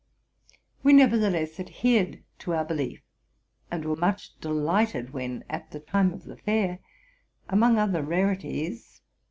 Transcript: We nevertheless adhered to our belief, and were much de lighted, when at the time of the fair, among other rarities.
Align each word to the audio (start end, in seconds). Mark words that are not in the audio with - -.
We 0.81 0.93
nevertheless 0.93 1.59
adhered 1.59 2.23
to 2.39 2.55
our 2.55 2.65
belief, 2.65 3.03
and 3.69 3.85
were 3.85 3.95
much 3.95 4.31
de 4.39 4.49
lighted, 4.49 5.11
when 5.13 5.43
at 5.47 5.69
the 5.69 5.79
time 5.79 6.11
of 6.11 6.23
the 6.23 6.37
fair, 6.37 6.79
among 7.49 7.77
other 7.77 8.01
rarities. 8.01 9.03